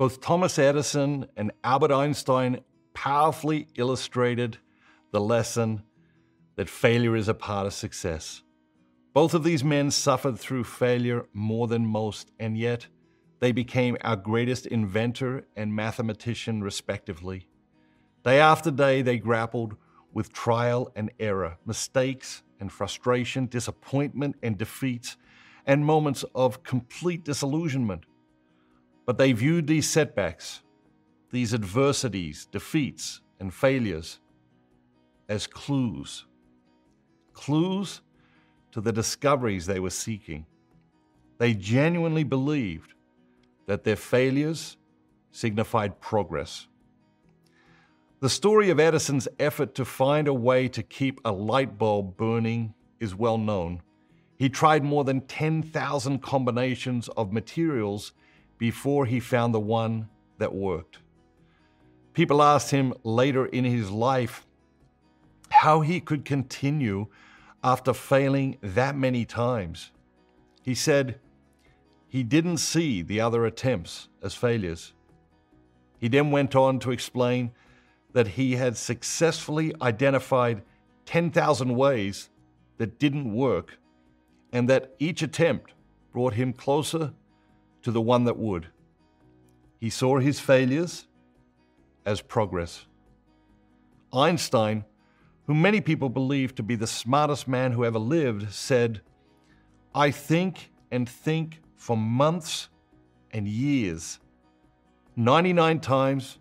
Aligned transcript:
Both 0.00 0.22
Thomas 0.22 0.58
Edison 0.58 1.26
and 1.36 1.52
Albert 1.62 1.92
Einstein 1.92 2.60
powerfully 2.94 3.66
illustrated 3.74 4.56
the 5.10 5.20
lesson 5.20 5.82
that 6.56 6.70
failure 6.70 7.14
is 7.14 7.28
a 7.28 7.34
part 7.34 7.66
of 7.66 7.74
success. 7.74 8.42
Both 9.12 9.34
of 9.34 9.44
these 9.44 9.62
men 9.62 9.90
suffered 9.90 10.38
through 10.38 10.64
failure 10.64 11.26
more 11.34 11.66
than 11.68 11.84
most, 11.84 12.30
and 12.40 12.56
yet 12.56 12.86
they 13.40 13.52
became 13.52 13.98
our 14.00 14.16
greatest 14.16 14.64
inventor 14.64 15.44
and 15.54 15.76
mathematician, 15.76 16.62
respectively. 16.62 17.46
Day 18.24 18.40
after 18.40 18.70
day, 18.70 19.02
they 19.02 19.18
grappled 19.18 19.76
with 20.14 20.32
trial 20.32 20.90
and 20.96 21.10
error, 21.20 21.58
mistakes 21.66 22.42
and 22.58 22.72
frustration, 22.72 23.48
disappointment 23.48 24.36
and 24.42 24.56
defeats, 24.56 25.18
and 25.66 25.84
moments 25.84 26.24
of 26.34 26.62
complete 26.62 27.22
disillusionment. 27.22 28.06
But 29.06 29.18
they 29.18 29.32
viewed 29.32 29.66
these 29.66 29.88
setbacks, 29.88 30.62
these 31.30 31.54
adversities, 31.54 32.46
defeats, 32.46 33.20
and 33.38 33.52
failures 33.52 34.20
as 35.28 35.46
clues. 35.46 36.26
Clues 37.32 38.02
to 38.72 38.80
the 38.80 38.92
discoveries 38.92 39.66
they 39.66 39.80
were 39.80 39.90
seeking. 39.90 40.46
They 41.38 41.54
genuinely 41.54 42.24
believed 42.24 42.94
that 43.66 43.84
their 43.84 43.96
failures 43.96 44.76
signified 45.32 46.00
progress. 46.00 46.66
The 48.20 48.28
story 48.28 48.68
of 48.68 48.78
Edison's 48.78 49.28
effort 49.38 49.74
to 49.76 49.84
find 49.84 50.28
a 50.28 50.34
way 50.34 50.68
to 50.68 50.82
keep 50.82 51.20
a 51.24 51.32
light 51.32 51.78
bulb 51.78 52.16
burning 52.16 52.74
is 52.98 53.14
well 53.14 53.38
known. 53.38 53.80
He 54.36 54.50
tried 54.50 54.84
more 54.84 55.04
than 55.04 55.22
10,000 55.22 56.20
combinations 56.20 57.08
of 57.16 57.32
materials 57.32 58.12
before 58.60 59.06
he 59.06 59.18
found 59.18 59.54
the 59.54 59.58
one 59.58 60.06
that 60.36 60.54
worked. 60.54 60.98
People 62.12 62.42
asked 62.42 62.70
him 62.70 62.92
later 63.02 63.46
in 63.46 63.64
his 63.64 63.90
life 63.90 64.46
how 65.48 65.80
he 65.80 65.98
could 65.98 66.26
continue 66.26 67.06
after 67.64 67.94
failing 67.94 68.58
that 68.60 68.94
many 68.94 69.24
times. 69.24 69.92
He 70.62 70.74
said, 70.74 71.18
he 72.06 72.22
didn't 72.22 72.58
see 72.58 73.00
the 73.00 73.18
other 73.18 73.46
attempts 73.46 74.08
as 74.22 74.34
failures. 74.34 74.92
He 75.98 76.08
then 76.08 76.30
went 76.30 76.54
on 76.54 76.80
to 76.80 76.90
explain 76.90 77.52
that 78.12 78.28
he 78.28 78.56
had 78.56 78.76
successfully 78.76 79.72
identified 79.80 80.62
10,000 81.06 81.74
ways 81.74 82.28
that 82.76 82.98
didn't 82.98 83.32
work 83.32 83.78
and 84.52 84.68
that 84.68 84.94
each 84.98 85.22
attempt 85.22 85.72
brought 86.12 86.34
him 86.34 86.52
closer 86.52 87.14
to 87.82 87.90
the 87.90 88.00
one 88.00 88.24
that 88.24 88.36
would. 88.36 88.68
He 89.78 89.90
saw 89.90 90.18
his 90.18 90.40
failures 90.40 91.06
as 92.04 92.20
progress. 92.20 92.86
Einstein, 94.12 94.84
whom 95.46 95.62
many 95.62 95.80
people 95.80 96.08
believe 96.08 96.54
to 96.56 96.62
be 96.62 96.76
the 96.76 96.86
smartest 96.86 97.48
man 97.48 97.72
who 97.72 97.84
ever 97.84 97.98
lived, 97.98 98.52
said, 98.52 99.00
I 99.94 100.10
think 100.10 100.70
and 100.90 101.08
think 101.08 101.60
for 101.76 101.96
months 101.96 102.68
and 103.32 103.48
years. 103.48 104.18
99 105.16 105.80
times, 105.80 106.38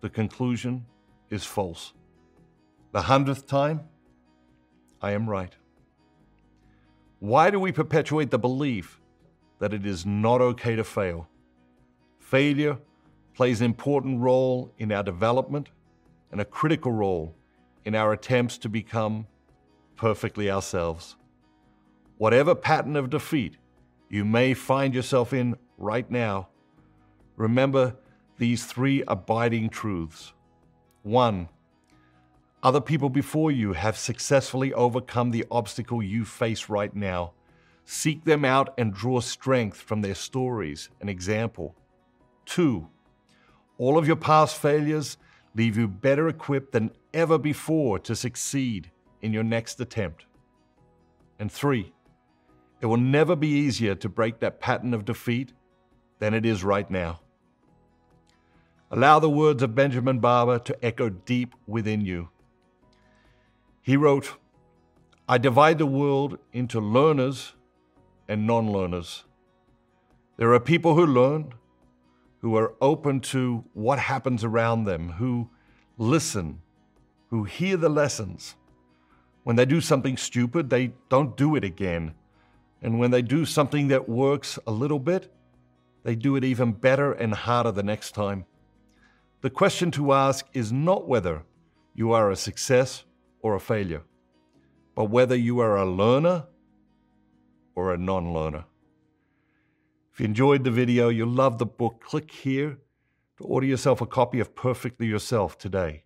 the 0.00 0.08
conclusion 0.08 0.84
is 1.30 1.44
false. 1.44 1.92
The 2.92 3.02
hundredth 3.02 3.46
time, 3.46 3.80
I 5.00 5.12
am 5.12 5.28
right. 5.28 5.54
Why 7.20 7.50
do 7.50 7.60
we 7.60 7.72
perpetuate 7.72 8.30
the 8.30 8.38
belief 8.38 9.00
that 9.62 9.72
it 9.72 9.86
is 9.86 10.04
not 10.04 10.40
okay 10.40 10.74
to 10.74 10.82
fail? 10.82 11.28
Failure 12.18 12.78
plays 13.32 13.60
an 13.60 13.66
important 13.66 14.18
role 14.18 14.72
in 14.76 14.90
our 14.90 15.04
development 15.04 15.68
and 16.32 16.40
a 16.40 16.44
critical 16.44 16.90
role 16.90 17.36
in 17.84 17.94
our 17.94 18.12
attempts 18.12 18.58
to 18.58 18.68
become 18.68 19.24
perfectly 19.94 20.50
ourselves. 20.50 21.14
Whatever 22.18 22.56
pattern 22.56 22.96
of 22.96 23.08
defeat 23.08 23.56
you 24.10 24.24
may 24.24 24.52
find 24.52 24.96
yourself 24.96 25.32
in 25.32 25.54
right 25.78 26.10
now, 26.10 26.48
remember 27.36 27.94
these 28.38 28.64
three 28.64 29.04
abiding 29.06 29.68
truths. 29.68 30.32
One, 31.04 31.48
other 32.64 32.80
people 32.80 33.10
before 33.10 33.52
you 33.52 33.74
have 33.74 33.96
successfully 33.96 34.74
overcome 34.74 35.30
the 35.30 35.44
obstacle 35.52 36.02
you 36.02 36.24
face 36.24 36.68
right 36.68 36.92
now. 36.96 37.34
Seek 37.84 38.24
them 38.24 38.44
out 38.44 38.74
and 38.78 38.94
draw 38.94 39.20
strength 39.20 39.80
from 39.80 40.00
their 40.00 40.14
stories 40.14 40.88
and 41.00 41.10
example. 41.10 41.74
Two, 42.46 42.88
all 43.78 43.98
of 43.98 44.06
your 44.06 44.16
past 44.16 44.56
failures 44.56 45.16
leave 45.54 45.76
you 45.76 45.88
better 45.88 46.28
equipped 46.28 46.72
than 46.72 46.90
ever 47.12 47.38
before 47.38 47.98
to 47.98 48.16
succeed 48.16 48.90
in 49.20 49.32
your 49.32 49.44
next 49.44 49.80
attempt. 49.80 50.26
And 51.38 51.50
three, 51.50 51.92
it 52.80 52.86
will 52.86 52.96
never 52.96 53.36
be 53.36 53.48
easier 53.48 53.94
to 53.96 54.08
break 54.08 54.40
that 54.40 54.60
pattern 54.60 54.94
of 54.94 55.04
defeat 55.04 55.52
than 56.18 56.34
it 56.34 56.46
is 56.46 56.64
right 56.64 56.90
now. 56.90 57.20
Allow 58.90 59.20
the 59.20 59.30
words 59.30 59.62
of 59.62 59.74
Benjamin 59.74 60.18
Barber 60.18 60.58
to 60.60 60.84
echo 60.84 61.08
deep 61.08 61.54
within 61.66 62.02
you. 62.02 62.28
He 63.80 63.96
wrote, 63.96 64.34
I 65.28 65.38
divide 65.38 65.78
the 65.78 65.86
world 65.86 66.38
into 66.52 66.80
learners 66.80 67.54
and 68.32 68.46
non 68.46 68.72
learners. 68.72 69.24
There 70.38 70.54
are 70.54 70.60
people 70.60 70.94
who 70.94 71.04
learn, 71.04 71.52
who 72.40 72.56
are 72.56 72.74
open 72.80 73.20
to 73.20 73.62
what 73.74 73.98
happens 73.98 74.42
around 74.42 74.84
them, 74.84 75.10
who 75.10 75.50
listen, 75.98 76.62
who 77.28 77.44
hear 77.44 77.76
the 77.76 77.90
lessons. 77.90 78.56
When 79.44 79.56
they 79.56 79.66
do 79.66 79.82
something 79.82 80.16
stupid, 80.16 80.70
they 80.70 80.94
don't 81.10 81.36
do 81.36 81.56
it 81.56 81.62
again. 81.62 82.14
And 82.80 82.98
when 82.98 83.10
they 83.10 83.20
do 83.20 83.44
something 83.44 83.88
that 83.88 84.08
works 84.08 84.58
a 84.66 84.72
little 84.72 84.98
bit, 84.98 85.30
they 86.02 86.14
do 86.14 86.34
it 86.36 86.42
even 86.42 86.72
better 86.72 87.12
and 87.12 87.34
harder 87.34 87.70
the 87.70 87.82
next 87.82 88.12
time. 88.12 88.46
The 89.42 89.50
question 89.50 89.90
to 89.92 90.14
ask 90.14 90.46
is 90.54 90.72
not 90.72 91.06
whether 91.06 91.42
you 91.94 92.12
are 92.12 92.30
a 92.30 92.36
success 92.36 93.04
or 93.42 93.54
a 93.54 93.60
failure, 93.60 94.02
but 94.94 95.10
whether 95.10 95.36
you 95.36 95.58
are 95.58 95.76
a 95.76 95.84
learner 95.84 96.46
or 97.74 97.92
a 97.92 97.98
non 97.98 98.32
learner. 98.32 98.64
If 100.12 100.20
you 100.20 100.26
enjoyed 100.26 100.64
the 100.64 100.70
video, 100.70 101.08
you 101.08 101.24
love 101.24 101.58
the 101.58 101.66
book, 101.66 102.00
click 102.04 102.30
here 102.30 102.78
to 103.38 103.44
order 103.44 103.66
yourself 103.66 104.00
a 104.00 104.06
copy 104.06 104.40
of 104.40 104.54
Perfectly 104.54 105.06
Yourself 105.06 105.56
today. 105.56 106.04